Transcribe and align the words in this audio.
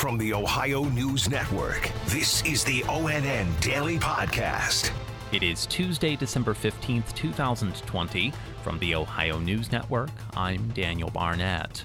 From 0.00 0.16
the 0.16 0.32
Ohio 0.32 0.84
News 0.84 1.28
Network, 1.28 1.90
this 2.06 2.42
is 2.46 2.64
the 2.64 2.80
ONN 2.84 3.60
Daily 3.60 3.98
Podcast. 3.98 4.92
It 5.30 5.42
is 5.42 5.66
Tuesday, 5.66 6.16
December 6.16 6.54
15th, 6.54 7.14
2020. 7.14 8.32
From 8.64 8.78
the 8.78 8.94
Ohio 8.94 9.38
News 9.38 9.70
Network, 9.70 10.08
I'm 10.34 10.68
Daniel 10.70 11.10
Barnett. 11.10 11.84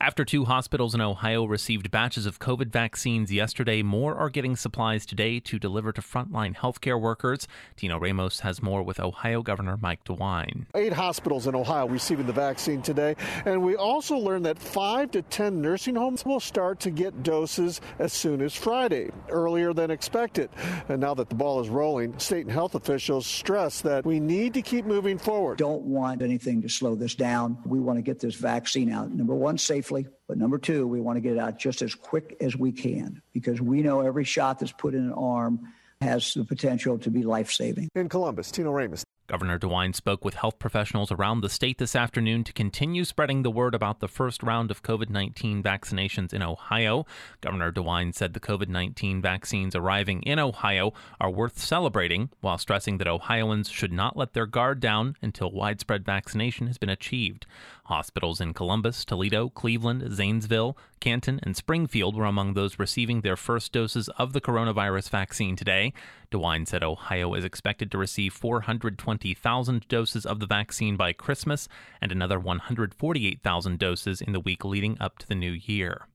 After 0.00 0.24
two 0.24 0.44
hospitals 0.44 0.94
in 0.94 1.00
Ohio 1.00 1.44
received 1.44 1.90
batches 1.90 2.24
of 2.24 2.38
COVID 2.38 2.70
vaccines 2.70 3.32
yesterday, 3.32 3.82
more 3.82 4.14
are 4.14 4.30
getting 4.30 4.54
supplies 4.54 5.04
today 5.04 5.40
to 5.40 5.58
deliver 5.58 5.90
to 5.90 6.00
frontline 6.00 6.54
healthcare 6.54 7.00
workers. 7.00 7.48
Tino 7.74 7.98
Ramos 7.98 8.38
has 8.40 8.62
more 8.62 8.84
with 8.84 9.00
Ohio 9.00 9.42
Governor 9.42 9.76
Mike 9.76 10.04
DeWine. 10.04 10.66
Eight 10.76 10.92
hospitals 10.92 11.48
in 11.48 11.56
Ohio 11.56 11.88
receiving 11.88 12.26
the 12.26 12.32
vaccine 12.32 12.80
today, 12.80 13.16
and 13.44 13.60
we 13.60 13.74
also 13.74 14.16
learned 14.16 14.46
that 14.46 14.56
five 14.56 15.10
to 15.10 15.22
ten 15.22 15.60
nursing 15.60 15.96
homes 15.96 16.24
will 16.24 16.38
start 16.38 16.78
to 16.80 16.92
get 16.92 17.24
doses 17.24 17.80
as 17.98 18.12
soon 18.12 18.40
as 18.40 18.54
Friday, 18.54 19.10
earlier 19.30 19.72
than 19.72 19.90
expected. 19.90 20.48
And 20.88 21.00
now 21.00 21.14
that 21.14 21.28
the 21.28 21.34
ball 21.34 21.60
is 21.60 21.68
rolling, 21.68 22.16
state 22.20 22.46
and 22.46 22.52
health 22.52 22.76
officials 22.76 23.26
stress 23.26 23.80
that 23.80 24.06
we 24.06 24.20
need 24.20 24.54
to 24.54 24.62
keep 24.62 24.84
moving 24.84 25.18
forward. 25.18 25.58
Don't 25.58 25.82
want 25.82 26.22
anything 26.22 26.62
to 26.62 26.68
slow 26.68 26.94
this 26.94 27.16
down. 27.16 27.58
We 27.66 27.80
want 27.80 27.98
to 27.98 28.02
get 28.02 28.20
this 28.20 28.36
vaccine 28.36 28.92
out. 28.92 29.10
Number 29.10 29.34
one, 29.34 29.58
safe 29.58 29.87
safely. 29.88 30.06
But 30.26 30.38
number 30.38 30.58
two, 30.58 30.86
we 30.86 31.00
want 31.00 31.16
to 31.16 31.20
get 31.20 31.32
it 31.32 31.38
out 31.38 31.58
just 31.58 31.82
as 31.82 31.94
quick 31.94 32.36
as 32.40 32.56
we 32.56 32.72
can 32.72 33.22
because 33.32 33.60
we 33.60 33.82
know 33.82 34.00
every 34.00 34.24
shot 34.24 34.58
that's 34.58 34.72
put 34.72 34.94
in 34.94 35.04
an 35.04 35.12
arm 35.12 35.72
has 36.00 36.34
the 36.34 36.44
potential 36.44 36.98
to 36.98 37.10
be 37.10 37.22
life 37.22 37.50
saving. 37.50 37.88
In 37.94 38.08
Columbus, 38.08 38.50
Tino 38.50 38.70
Ramos. 38.70 39.04
Governor 39.26 39.58
DeWine 39.58 39.94
spoke 39.94 40.24
with 40.24 40.34
health 40.34 40.58
professionals 40.58 41.12
around 41.12 41.42
the 41.42 41.50
state 41.50 41.76
this 41.76 41.94
afternoon 41.94 42.44
to 42.44 42.52
continue 42.54 43.04
spreading 43.04 43.42
the 43.42 43.50
word 43.50 43.74
about 43.74 44.00
the 44.00 44.08
first 44.08 44.42
round 44.42 44.70
of 44.70 44.82
COVID 44.82 45.10
19 45.10 45.62
vaccinations 45.62 46.32
in 46.32 46.42
Ohio. 46.42 47.04
Governor 47.42 47.70
DeWine 47.70 48.14
said 48.14 48.32
the 48.32 48.40
COVID 48.40 48.68
19 48.68 49.20
vaccines 49.20 49.74
arriving 49.74 50.22
in 50.22 50.38
Ohio 50.38 50.94
are 51.20 51.30
worth 51.30 51.58
celebrating, 51.58 52.30
while 52.40 52.56
stressing 52.56 52.96
that 52.98 53.06
Ohioans 53.06 53.68
should 53.68 53.92
not 53.92 54.16
let 54.16 54.32
their 54.32 54.46
guard 54.46 54.80
down 54.80 55.14
until 55.20 55.50
widespread 55.50 56.06
vaccination 56.06 56.66
has 56.66 56.78
been 56.78 56.88
achieved. 56.88 57.44
Hospitals 57.88 58.38
in 58.38 58.52
Columbus, 58.52 59.02
Toledo, 59.02 59.48
Cleveland, 59.48 60.12
Zanesville, 60.14 60.76
Canton, 61.00 61.40
and 61.42 61.56
Springfield 61.56 62.14
were 62.14 62.26
among 62.26 62.52
those 62.52 62.78
receiving 62.78 63.22
their 63.22 63.36
first 63.36 63.72
doses 63.72 64.10
of 64.18 64.34
the 64.34 64.42
coronavirus 64.42 65.08
vaccine 65.08 65.56
today. 65.56 65.94
DeWine 66.30 66.68
said 66.68 66.82
Ohio 66.82 67.32
is 67.32 67.46
expected 67.46 67.90
to 67.90 67.96
receive 67.96 68.34
420,000 68.34 69.88
doses 69.88 70.26
of 70.26 70.38
the 70.38 70.46
vaccine 70.46 70.96
by 70.98 71.14
Christmas 71.14 71.66
and 72.02 72.12
another 72.12 72.38
148,000 72.38 73.78
doses 73.78 74.20
in 74.20 74.34
the 74.34 74.40
week 74.40 74.66
leading 74.66 74.98
up 75.00 75.16
to 75.18 75.26
the 75.26 75.34
new 75.34 75.52
year. 75.52 76.08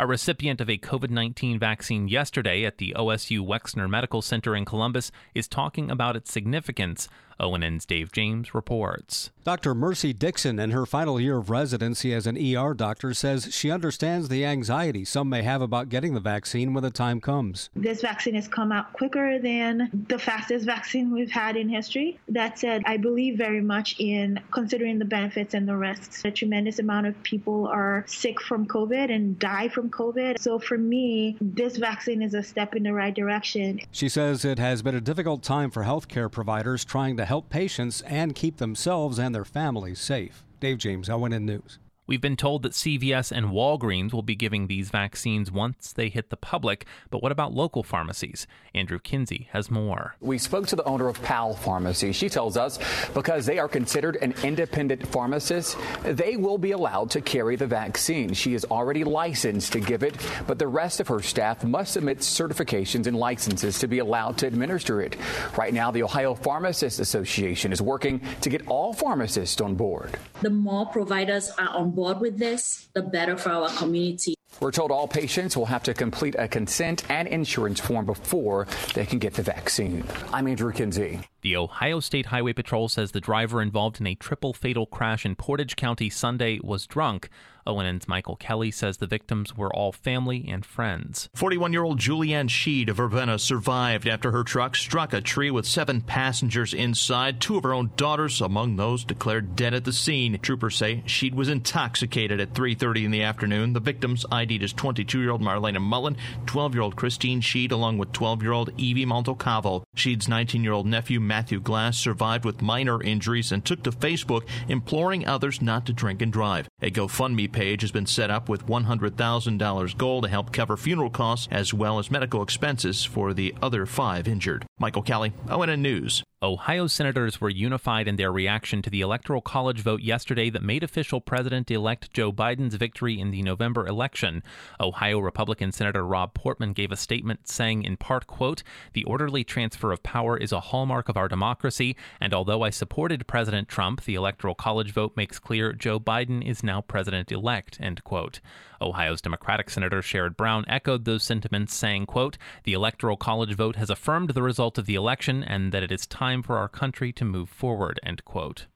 A 0.00 0.06
recipient 0.06 0.60
of 0.60 0.70
a 0.70 0.78
COVID 0.78 1.10
19 1.10 1.58
vaccine 1.58 2.06
yesterday 2.06 2.64
at 2.64 2.78
the 2.78 2.94
OSU 2.96 3.44
Wexner 3.44 3.90
Medical 3.90 4.22
Center 4.22 4.54
in 4.54 4.64
Columbus 4.64 5.10
is 5.34 5.48
talking 5.48 5.90
about 5.90 6.14
its 6.14 6.32
significance. 6.32 7.08
ONN's 7.40 7.84
Dave 7.84 8.12
James 8.12 8.54
reports. 8.54 9.30
Dr. 9.48 9.74
Mercy 9.74 10.12
Dixon, 10.12 10.58
in 10.58 10.72
her 10.72 10.84
final 10.84 11.18
year 11.18 11.38
of 11.38 11.48
residency 11.48 12.12
as 12.12 12.26
an 12.26 12.36
ER 12.36 12.74
doctor, 12.74 13.14
says 13.14 13.48
she 13.50 13.70
understands 13.70 14.28
the 14.28 14.44
anxiety 14.44 15.06
some 15.06 15.30
may 15.30 15.40
have 15.40 15.62
about 15.62 15.88
getting 15.88 16.12
the 16.12 16.20
vaccine 16.20 16.74
when 16.74 16.84
the 16.84 16.90
time 16.90 17.18
comes. 17.18 17.70
This 17.74 18.02
vaccine 18.02 18.34
has 18.34 18.46
come 18.46 18.72
out 18.72 18.92
quicker 18.92 19.38
than 19.38 20.04
the 20.10 20.18
fastest 20.18 20.66
vaccine 20.66 21.10
we've 21.10 21.30
had 21.30 21.56
in 21.56 21.70
history. 21.70 22.20
That 22.28 22.58
said, 22.58 22.82
I 22.84 22.98
believe 22.98 23.38
very 23.38 23.62
much 23.62 23.98
in 23.98 24.38
considering 24.50 24.98
the 24.98 25.06
benefits 25.06 25.54
and 25.54 25.66
the 25.66 25.78
risks. 25.78 26.26
A 26.26 26.30
tremendous 26.30 26.78
amount 26.78 27.06
of 27.06 27.22
people 27.22 27.68
are 27.68 28.04
sick 28.06 28.42
from 28.42 28.66
COVID 28.66 29.10
and 29.10 29.38
die 29.38 29.68
from 29.68 29.88
COVID. 29.88 30.38
So 30.38 30.58
for 30.58 30.76
me, 30.76 31.38
this 31.40 31.78
vaccine 31.78 32.20
is 32.20 32.34
a 32.34 32.42
step 32.42 32.76
in 32.76 32.82
the 32.82 32.92
right 32.92 33.14
direction. 33.14 33.80
She 33.92 34.10
says 34.10 34.44
it 34.44 34.58
has 34.58 34.82
been 34.82 34.94
a 34.94 35.00
difficult 35.00 35.42
time 35.42 35.70
for 35.70 35.84
healthcare 35.84 36.30
providers 36.30 36.84
trying 36.84 37.16
to 37.16 37.24
help 37.24 37.48
patients 37.48 38.02
and 38.02 38.34
keep 38.34 38.58
themselves 38.58 39.18
and 39.18 39.37
their 39.37 39.37
families 39.44 40.00
safe. 40.00 40.44
Dave 40.60 40.78
James, 40.78 41.08
ONN 41.08 41.42
News. 41.42 41.78
We've 42.08 42.22
been 42.22 42.36
told 42.36 42.62
that 42.62 42.72
CVS 42.72 43.30
and 43.30 43.48
Walgreens 43.48 44.14
will 44.14 44.22
be 44.22 44.34
giving 44.34 44.66
these 44.66 44.88
vaccines 44.88 45.52
once 45.52 45.92
they 45.92 46.08
hit 46.08 46.30
the 46.30 46.38
public, 46.38 46.86
but 47.10 47.22
what 47.22 47.32
about 47.32 47.52
local 47.52 47.82
pharmacies? 47.82 48.46
Andrew 48.74 48.98
Kinsey 48.98 49.48
has 49.52 49.70
more. 49.70 50.14
We 50.18 50.38
spoke 50.38 50.66
to 50.68 50.76
the 50.76 50.84
owner 50.84 51.08
of 51.08 51.22
Powell 51.22 51.54
Pharmacy. 51.54 52.12
She 52.12 52.30
tells 52.30 52.56
us 52.56 52.78
because 53.12 53.44
they 53.44 53.58
are 53.58 53.68
considered 53.68 54.16
an 54.22 54.32
independent 54.42 55.06
pharmacist, 55.06 55.76
they 56.02 56.38
will 56.38 56.56
be 56.56 56.70
allowed 56.70 57.10
to 57.10 57.20
carry 57.20 57.56
the 57.56 57.66
vaccine. 57.66 58.32
She 58.32 58.54
is 58.54 58.64
already 58.64 59.04
licensed 59.04 59.74
to 59.74 59.80
give 59.80 60.02
it, 60.02 60.16
but 60.46 60.58
the 60.58 60.66
rest 60.66 61.00
of 61.00 61.08
her 61.08 61.20
staff 61.20 61.62
must 61.62 61.92
submit 61.92 62.20
certifications 62.20 63.06
and 63.06 63.18
licenses 63.18 63.78
to 63.80 63.86
be 63.86 63.98
allowed 63.98 64.38
to 64.38 64.46
administer 64.46 65.02
it. 65.02 65.14
Right 65.58 65.74
now, 65.74 65.90
the 65.90 66.04
Ohio 66.04 66.34
Pharmacists 66.34 67.00
Association 67.00 67.70
is 67.70 67.82
working 67.82 68.22
to 68.40 68.48
get 68.48 68.66
all 68.66 68.94
pharmacists 68.94 69.60
on 69.60 69.74
board. 69.74 70.18
The 70.40 70.48
more 70.48 70.86
providers 70.86 71.50
are 71.58 71.68
on 71.68 71.97
board 71.98 72.20
with 72.20 72.38
this, 72.38 72.88
the 72.94 73.02
better 73.02 73.36
for 73.36 73.50
our 73.50 73.68
community. 73.70 74.32
We're 74.60 74.70
told 74.70 74.92
all 74.92 75.08
patients 75.08 75.56
will 75.56 75.66
have 75.66 75.82
to 75.82 75.94
complete 75.94 76.36
a 76.38 76.46
consent 76.46 77.02
and 77.10 77.26
insurance 77.26 77.80
form 77.80 78.06
before 78.06 78.68
they 78.94 79.04
can 79.04 79.18
get 79.18 79.34
the 79.34 79.42
vaccine. 79.42 80.04
I'm 80.32 80.46
Andrew 80.46 80.72
Kinsey. 80.72 81.20
The 81.42 81.56
Ohio 81.56 81.98
State 81.98 82.26
Highway 82.26 82.52
Patrol 82.52 82.88
says 82.88 83.10
the 83.10 83.20
driver 83.20 83.60
involved 83.60 84.00
in 84.00 84.06
a 84.06 84.14
triple 84.14 84.52
fatal 84.52 84.86
crash 84.86 85.26
in 85.26 85.34
Portage 85.34 85.74
County 85.74 86.08
Sunday 86.08 86.60
was 86.62 86.86
drunk. 86.86 87.30
ONN's 87.68 88.08
Michael 88.08 88.36
Kelly 88.36 88.70
says 88.70 88.96
the 88.96 89.06
victims 89.06 89.56
were 89.56 89.72
all 89.74 89.92
family 89.92 90.46
and 90.48 90.64
friends. 90.64 91.28
41 91.34 91.72
year 91.72 91.84
old 91.84 91.98
Julianne 91.98 92.48
Sheed 92.48 92.88
of 92.88 92.98
Urbana 92.98 93.38
survived 93.38 94.08
after 94.08 94.32
her 94.32 94.42
truck 94.42 94.74
struck 94.74 95.12
a 95.12 95.20
tree 95.20 95.50
with 95.50 95.66
seven 95.66 96.00
passengers 96.00 96.72
inside, 96.72 97.40
two 97.40 97.56
of 97.56 97.64
her 97.64 97.74
own 97.74 97.90
daughters 97.96 98.40
among 98.40 98.76
those 98.76 99.04
declared 99.04 99.54
dead 99.54 99.74
at 99.74 99.84
the 99.84 99.92
scene. 99.92 100.38
Troopers 100.40 100.76
say 100.76 101.02
Sheed 101.06 101.34
was 101.34 101.48
intoxicated 101.48 102.40
at 102.40 102.54
3.30 102.54 103.04
in 103.04 103.10
the 103.10 103.22
afternoon. 103.22 103.72
The 103.72 103.80
victims 103.80 104.24
ID'd 104.32 104.62
as 104.62 104.72
22 104.72 105.20
year 105.20 105.30
old 105.30 105.42
Marlena 105.42 105.80
Mullen, 105.80 106.16
12 106.46 106.74
year 106.74 106.82
old 106.82 106.96
Christine 106.96 107.40
Sheed, 107.40 107.72
along 107.72 107.98
with 107.98 108.12
12 108.12 108.42
year 108.42 108.52
old 108.52 108.70
Evie 108.76 109.06
Montocavo. 109.06 109.82
Sheed's 109.94 110.28
19 110.28 110.64
year 110.64 110.72
old 110.72 110.86
nephew 110.86 111.20
Matthew 111.20 111.60
Glass 111.60 111.98
survived 111.98 112.44
with 112.44 112.62
minor 112.62 113.02
injuries 113.02 113.52
and 113.52 113.64
took 113.64 113.82
to 113.82 113.90
Facebook 113.90 114.42
imploring 114.68 115.26
others 115.26 115.60
not 115.60 115.86
to 115.86 115.92
drink 115.92 116.22
and 116.22 116.32
drive. 116.32 116.68
A 116.80 116.90
GoFundMe 116.90 117.50
page 117.58 117.80
has 117.80 117.90
been 117.90 118.06
set 118.06 118.30
up 118.30 118.48
with 118.48 118.68
$100,000 118.68 119.98
goal 119.98 120.22
to 120.22 120.28
help 120.28 120.52
cover 120.52 120.76
funeral 120.76 121.10
costs 121.10 121.48
as 121.50 121.74
well 121.74 121.98
as 121.98 122.08
medical 122.08 122.40
expenses 122.40 123.04
for 123.04 123.34
the 123.34 123.52
other 123.60 123.84
five 123.84 124.28
injured. 124.28 124.64
Michael 124.78 125.02
Kelly, 125.02 125.32
ONN 125.48 125.80
News. 125.80 126.22
Ohio 126.40 126.86
senators 126.86 127.40
were 127.40 127.48
unified 127.48 128.06
in 128.06 128.14
their 128.14 128.30
reaction 128.30 128.80
to 128.80 128.90
the 128.90 129.00
Electoral 129.00 129.40
College 129.40 129.80
vote 129.80 130.02
yesterday 130.02 130.48
that 130.50 130.62
made 130.62 130.84
official 130.84 131.20
President 131.20 131.68
elect 131.68 132.12
Joe 132.12 132.30
Biden's 132.30 132.76
victory 132.76 133.18
in 133.18 133.32
the 133.32 133.42
November 133.42 133.88
election. 133.88 134.44
Ohio 134.78 135.18
Republican 135.18 135.72
Senator 135.72 136.06
Rob 136.06 136.34
Portman 136.34 136.74
gave 136.74 136.92
a 136.92 136.96
statement 136.96 137.48
saying, 137.48 137.82
in 137.82 137.96
part, 137.96 138.28
quote, 138.28 138.62
The 138.92 139.02
orderly 139.02 139.42
transfer 139.42 139.90
of 139.90 140.04
power 140.04 140.36
is 140.36 140.52
a 140.52 140.60
hallmark 140.60 141.08
of 141.08 141.16
our 141.16 141.26
democracy, 141.26 141.96
and 142.20 142.32
although 142.32 142.62
I 142.62 142.70
supported 142.70 143.26
President 143.26 143.66
Trump, 143.66 144.04
the 144.04 144.14
Electoral 144.14 144.54
College 144.54 144.92
vote 144.92 145.16
makes 145.16 145.40
clear 145.40 145.72
Joe 145.72 145.98
Biden 145.98 146.48
is 146.48 146.62
now 146.62 146.82
president 146.82 147.32
elect, 147.32 147.78
end 147.80 148.04
quote. 148.04 148.38
Ohio's 148.80 149.20
Democratic 149.20 149.70
Senator 149.70 150.02
Sherrod 150.02 150.36
Brown 150.36 150.64
echoed 150.68 151.04
those 151.04 151.24
sentiments, 151.24 151.74
saying, 151.74 152.06
quote, 152.06 152.38
The 152.62 152.74
Electoral 152.74 153.16
College 153.16 153.54
vote 153.54 153.74
has 153.74 153.90
affirmed 153.90 154.30
the 154.30 154.42
result 154.42 154.78
of 154.78 154.86
the 154.86 154.94
election 154.94 155.42
and 155.42 155.72
that 155.72 155.82
it 155.82 155.90
is 155.90 156.06
time 156.06 156.27
for 156.42 156.56
our 156.56 156.68
country 156.68 157.12
to 157.12 157.24
move 157.24 157.48
forward, 157.48 157.98
end 158.02 158.24
quote. 158.24 158.66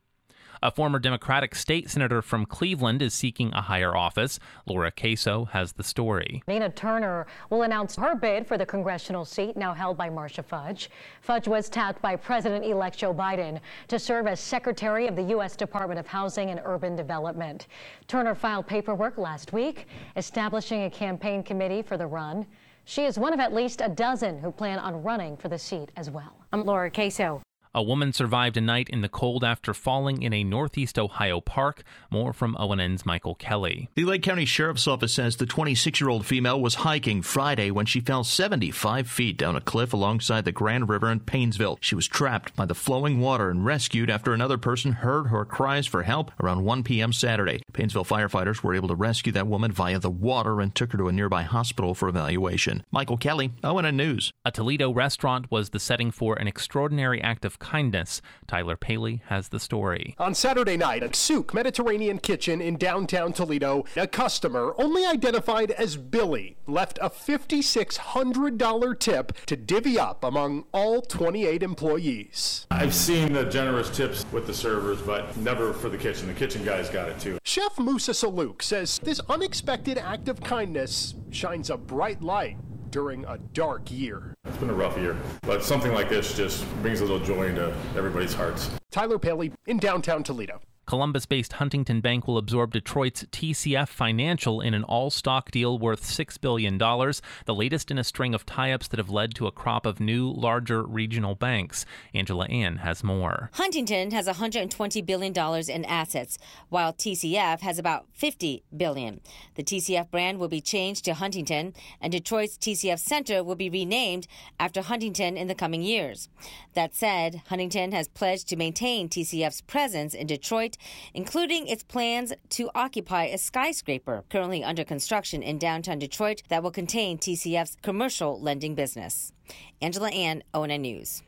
A 0.64 0.70
former 0.70 1.00
Democratic 1.00 1.56
state 1.56 1.90
senator 1.90 2.22
from 2.22 2.46
Cleveland 2.46 3.02
is 3.02 3.12
seeking 3.12 3.52
a 3.52 3.62
higher 3.62 3.96
office. 3.96 4.38
Laura 4.64 4.92
Queso 4.92 5.46
has 5.46 5.72
the 5.72 5.82
story. 5.82 6.40
Nina 6.46 6.70
Turner 6.70 7.26
will 7.50 7.62
announce 7.62 7.96
her 7.96 8.14
bid 8.14 8.46
for 8.46 8.56
the 8.56 8.64
congressional 8.64 9.24
seat 9.24 9.56
now 9.56 9.74
held 9.74 9.96
by 9.96 10.08
Marcia 10.08 10.44
Fudge. 10.44 10.88
Fudge 11.20 11.48
was 11.48 11.68
tapped 11.68 12.00
by 12.00 12.14
President 12.14 12.64
elect 12.64 12.96
Joe 12.96 13.12
Biden 13.12 13.58
to 13.88 13.98
serve 13.98 14.28
as 14.28 14.38
Secretary 14.38 15.08
of 15.08 15.16
the 15.16 15.24
U.S. 15.24 15.56
Department 15.56 15.98
of 15.98 16.06
Housing 16.06 16.50
and 16.50 16.60
Urban 16.64 16.94
Development. 16.94 17.66
Turner 18.06 18.36
filed 18.36 18.68
paperwork 18.68 19.18
last 19.18 19.52
week 19.52 19.88
establishing 20.16 20.84
a 20.84 20.90
campaign 20.90 21.42
committee 21.42 21.82
for 21.82 21.96
the 21.96 22.06
run. 22.06 22.46
She 22.84 23.04
is 23.04 23.18
one 23.18 23.32
of 23.32 23.40
at 23.40 23.54
least 23.54 23.80
a 23.80 23.88
dozen 23.88 24.38
who 24.38 24.50
plan 24.50 24.78
on 24.78 25.02
running 25.02 25.36
for 25.36 25.48
the 25.48 25.58
seat 25.58 25.92
as 25.96 26.10
well. 26.10 26.34
I'm 26.52 26.64
Laura 26.64 26.90
Caso. 26.90 27.40
A 27.74 27.82
woman 27.82 28.12
survived 28.12 28.58
a 28.58 28.60
night 28.60 28.90
in 28.90 29.00
the 29.00 29.08
cold 29.08 29.42
after 29.42 29.72
falling 29.72 30.20
in 30.20 30.34
a 30.34 30.44
northeast 30.44 30.98
Ohio 30.98 31.40
park. 31.40 31.82
More 32.10 32.34
from 32.34 32.54
ONN's 32.56 33.06
Michael 33.06 33.34
Kelly. 33.34 33.88
The 33.94 34.04
Lake 34.04 34.22
County 34.22 34.44
Sheriff's 34.44 34.86
Office 34.86 35.14
says 35.14 35.36
the 35.36 35.46
26 35.46 35.98
year 35.98 36.10
old 36.10 36.26
female 36.26 36.60
was 36.60 36.74
hiking 36.74 37.22
Friday 37.22 37.70
when 37.70 37.86
she 37.86 38.00
fell 38.00 38.24
75 38.24 39.08
feet 39.08 39.38
down 39.38 39.56
a 39.56 39.60
cliff 39.62 39.94
alongside 39.94 40.44
the 40.44 40.52
Grand 40.52 40.90
River 40.90 41.10
in 41.10 41.20
Painesville. 41.20 41.78
She 41.80 41.94
was 41.94 42.06
trapped 42.06 42.54
by 42.54 42.66
the 42.66 42.74
flowing 42.74 43.20
water 43.20 43.48
and 43.48 43.64
rescued 43.64 44.10
after 44.10 44.34
another 44.34 44.58
person 44.58 44.92
heard 44.92 45.28
her 45.28 45.46
cries 45.46 45.86
for 45.86 46.02
help 46.02 46.30
around 46.42 46.64
1 46.64 46.82
p.m. 46.82 47.14
Saturday. 47.14 47.62
Painesville 47.72 48.04
firefighters 48.04 48.62
were 48.62 48.74
able 48.74 48.88
to 48.88 48.94
rescue 48.94 49.32
that 49.32 49.46
woman 49.46 49.72
via 49.72 49.98
the 49.98 50.10
water 50.10 50.60
and 50.60 50.74
took 50.74 50.92
her 50.92 50.98
to 50.98 51.08
a 51.08 51.12
nearby 51.12 51.42
hospital 51.42 51.94
for 51.94 52.10
evaluation. 52.10 52.84
Michael 52.90 53.16
Kelly, 53.16 53.52
ONN 53.64 53.94
News. 53.94 54.30
A 54.44 54.50
Toledo 54.50 54.92
restaurant 54.92 55.50
was 55.50 55.70
the 55.70 55.80
setting 55.80 56.10
for 56.10 56.34
an 56.36 56.46
extraordinary 56.46 57.22
act 57.22 57.46
of 57.46 57.58
kindness. 57.62 58.20
Tyler 58.46 58.76
Paley 58.76 59.22
has 59.26 59.48
the 59.48 59.60
story. 59.60 60.14
On 60.18 60.34
Saturday 60.34 60.76
night 60.76 61.02
at 61.02 61.16
Souk 61.16 61.54
Mediterranean 61.54 62.18
Kitchen 62.18 62.60
in 62.60 62.76
downtown 62.76 63.32
Toledo, 63.32 63.84
a 63.96 64.06
customer, 64.06 64.74
only 64.76 65.06
identified 65.06 65.70
as 65.70 65.96
Billy, 65.96 66.56
left 66.66 66.98
a 67.00 67.08
$5,600 67.08 68.98
tip 68.98 69.32
to 69.46 69.56
divvy 69.56 69.98
up 69.98 70.24
among 70.24 70.64
all 70.72 71.00
28 71.00 71.62
employees. 71.62 72.66
I've 72.70 72.94
seen 72.94 73.32
the 73.32 73.44
generous 73.44 73.88
tips 73.90 74.26
with 74.32 74.46
the 74.46 74.54
servers, 74.54 75.00
but 75.00 75.36
never 75.36 75.72
for 75.72 75.88
the 75.88 75.98
kitchen. 75.98 76.26
The 76.26 76.34
kitchen 76.34 76.64
guys 76.64 76.90
got 76.90 77.08
it 77.08 77.18
too. 77.18 77.38
Chef 77.44 77.78
Moussa 77.78 78.12
Salloukh 78.12 78.62
says 78.62 78.98
this 79.02 79.20
unexpected 79.28 79.98
act 79.98 80.28
of 80.28 80.40
kindness 80.40 81.14
shines 81.30 81.70
a 81.70 81.76
bright 81.76 82.22
light 82.22 82.56
during 82.90 83.24
a 83.24 83.38
dark 83.38 83.90
year. 83.90 84.34
It's 84.52 84.60
been 84.60 84.68
a 84.68 84.74
rough 84.74 84.98
year, 84.98 85.16
but 85.44 85.64
something 85.64 85.94
like 85.94 86.10
this 86.10 86.36
just 86.36 86.66
brings 86.82 87.00
a 87.00 87.04
little 87.04 87.18
joy 87.18 87.46
into 87.46 87.74
everybody's 87.96 88.34
hearts. 88.34 88.70
Tyler 88.90 89.18
Paley 89.18 89.50
in 89.66 89.78
downtown 89.78 90.22
Toledo. 90.22 90.60
Columbus 90.92 91.24
based 91.24 91.54
Huntington 91.54 92.02
Bank 92.02 92.28
will 92.28 92.36
absorb 92.36 92.74
Detroit's 92.74 93.24
TCF 93.24 93.88
Financial 93.88 94.60
in 94.60 94.74
an 94.74 94.84
all 94.84 95.08
stock 95.08 95.50
deal 95.50 95.78
worth 95.78 96.02
$6 96.02 96.38
billion, 96.38 96.76
the 96.76 97.54
latest 97.54 97.90
in 97.90 97.96
a 97.96 98.04
string 98.04 98.34
of 98.34 98.44
tie 98.44 98.72
ups 98.72 98.88
that 98.88 98.98
have 98.98 99.08
led 99.08 99.34
to 99.36 99.46
a 99.46 99.50
crop 99.50 99.86
of 99.86 100.00
new, 100.00 100.30
larger 100.30 100.82
regional 100.82 101.34
banks. 101.34 101.86
Angela 102.12 102.44
An 102.44 102.76
has 102.76 103.02
more. 103.02 103.48
Huntington 103.54 104.10
has 104.10 104.28
$120 104.28 105.06
billion 105.06 105.32
in 105.70 105.84
assets, 105.86 106.36
while 106.68 106.92
TCF 106.92 107.60
has 107.60 107.78
about 107.78 108.04
50 108.12 108.62
billion. 108.76 109.22
The 109.54 109.64
TCF 109.64 110.10
brand 110.10 110.38
will 110.38 110.48
be 110.48 110.60
changed 110.60 111.06
to 111.06 111.14
Huntington, 111.14 111.72
and 112.02 112.12
Detroit's 112.12 112.58
TCF 112.58 112.98
Center 112.98 113.42
will 113.42 113.56
be 113.56 113.70
renamed 113.70 114.26
after 114.60 114.82
Huntington 114.82 115.38
in 115.38 115.48
the 115.48 115.54
coming 115.54 115.80
years. 115.80 116.28
That 116.74 116.94
said, 116.94 117.40
Huntington 117.48 117.92
has 117.92 118.08
pledged 118.08 118.46
to 118.48 118.56
maintain 118.56 119.08
TCF's 119.08 119.62
presence 119.62 120.12
in 120.12 120.26
Detroit 120.26 120.76
including 121.14 121.66
its 121.66 121.82
plans 121.82 122.32
to 122.50 122.70
occupy 122.74 123.24
a 123.24 123.38
skyscraper 123.38 124.24
currently 124.30 124.64
under 124.64 124.84
construction 124.84 125.42
in 125.42 125.58
downtown 125.58 125.98
Detroit 125.98 126.42
that 126.48 126.62
will 126.62 126.70
contain 126.70 127.18
TCF's 127.18 127.76
commercial 127.82 128.40
lending 128.40 128.74
business. 128.74 129.32
Angela 129.80 130.10
An, 130.10 130.42
ONN 130.54 130.80
News. 130.80 131.22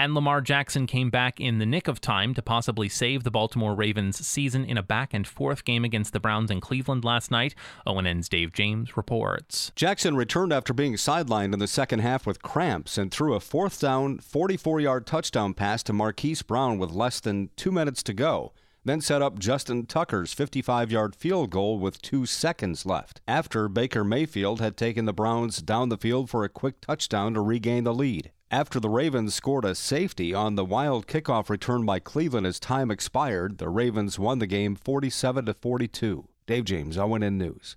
And 0.00 0.14
Lamar 0.14 0.40
Jackson 0.40 0.86
came 0.86 1.10
back 1.10 1.38
in 1.38 1.58
the 1.58 1.66
nick 1.66 1.86
of 1.86 2.00
time 2.00 2.32
to 2.32 2.40
possibly 2.40 2.88
save 2.88 3.22
the 3.22 3.30
Baltimore 3.30 3.74
Ravens 3.74 4.26
season 4.26 4.64
in 4.64 4.78
a 4.78 4.82
back 4.82 5.12
and 5.12 5.26
forth 5.26 5.62
game 5.66 5.84
against 5.84 6.14
the 6.14 6.20
Browns 6.20 6.50
in 6.50 6.58
Cleveland 6.58 7.04
last 7.04 7.30
night. 7.30 7.54
ONN's 7.86 8.26
Dave 8.30 8.54
James 8.54 8.96
reports. 8.96 9.72
Jackson 9.76 10.16
returned 10.16 10.54
after 10.54 10.72
being 10.72 10.94
sidelined 10.94 11.52
in 11.52 11.58
the 11.58 11.66
second 11.66 11.98
half 11.98 12.26
with 12.26 12.40
cramps 12.40 12.96
and 12.96 13.10
threw 13.10 13.34
a 13.34 13.40
fourth 13.40 13.78
down, 13.78 14.16
44 14.20 14.80
yard 14.80 15.06
touchdown 15.06 15.52
pass 15.52 15.82
to 15.82 15.92
Marquise 15.92 16.40
Brown 16.40 16.78
with 16.78 16.92
less 16.92 17.20
than 17.20 17.50
two 17.56 17.70
minutes 17.70 18.02
to 18.04 18.14
go 18.14 18.54
then 18.84 19.00
set 19.00 19.22
up 19.22 19.38
Justin 19.38 19.86
Tucker's 19.86 20.32
55 20.32 20.90
yard 20.90 21.14
field 21.14 21.50
goal 21.50 21.78
with 21.78 22.00
two 22.00 22.26
seconds 22.26 22.86
left, 22.86 23.20
after 23.28 23.68
Baker 23.68 24.04
Mayfield 24.04 24.60
had 24.60 24.76
taken 24.76 25.04
the 25.04 25.12
Browns 25.12 25.58
down 25.58 25.88
the 25.88 25.98
field 25.98 26.30
for 26.30 26.44
a 26.44 26.48
quick 26.48 26.80
touchdown 26.80 27.34
to 27.34 27.40
regain 27.40 27.84
the 27.84 27.94
lead. 27.94 28.30
After 28.50 28.80
the 28.80 28.88
Ravens 28.88 29.34
scored 29.34 29.64
a 29.64 29.76
safety 29.76 30.34
on 30.34 30.56
the 30.56 30.64
wild 30.64 31.06
kickoff 31.06 31.48
return 31.48 31.86
by 31.86 32.00
Cleveland 32.00 32.46
as 32.46 32.58
time 32.58 32.90
expired, 32.90 33.58
the 33.58 33.68
Ravens 33.68 34.18
won 34.18 34.40
the 34.40 34.46
game 34.46 34.74
47 34.74 35.46
to 35.46 35.54
42. 35.54 36.26
Dave 36.46 36.64
James, 36.64 36.96
ONN 36.96 37.34
News. 37.34 37.76